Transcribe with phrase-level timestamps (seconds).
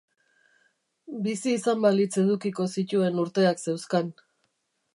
[1.27, 4.11] Bizi izan balitz edukiko zituen urteak zeuzkan.